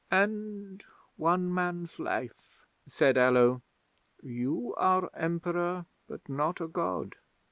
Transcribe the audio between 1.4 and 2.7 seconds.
man's life,"